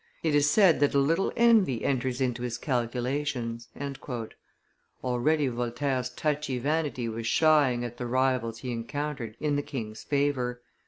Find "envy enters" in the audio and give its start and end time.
1.35-2.21